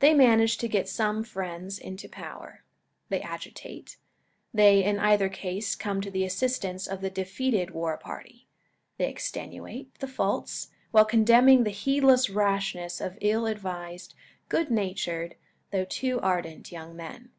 They 0.00 0.12
manage 0.12 0.58
to 0.58 0.68
get 0.68 0.86
some 0.86 1.24
friends 1.24 1.78
into 1.78 2.10
power. 2.10 2.62
They 3.08 3.22
agitate. 3.22 3.96
They, 4.52 4.84
in 4.84 4.98
either 4.98 5.30
case, 5.30 5.74
come 5.74 6.02
to 6.02 6.10
the 6.10 6.24
assistance 6.26 6.86
of 6.86 7.00
the 7.00 7.08
defeated 7.08 7.70
war 7.70 7.96
party. 7.96 8.48
They 8.98 9.08
extenuate 9.08 9.94
the 9.98 10.08
faults, 10.08 10.68
while 10.90 11.06
condemning 11.06 11.64
the 11.64 11.70
heedless 11.70 12.28
rashness 12.28 13.00
of 13.00 13.16
ill 13.22 13.46
advised, 13.46 14.12
good 14.50 14.70
natured, 14.70 15.36
though 15.70 15.86
too 15.86 16.20
ardent, 16.20 16.70
young 16.70 16.94
men. 16.94 17.30